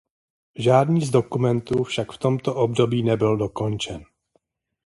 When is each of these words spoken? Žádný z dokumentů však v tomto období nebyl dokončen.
Žádný 0.55 1.01
z 1.01 1.09
dokumentů 1.11 1.83
však 1.83 2.11
v 2.11 2.17
tomto 2.17 2.55
období 2.55 3.03
nebyl 3.03 3.37
dokončen. 3.37 4.03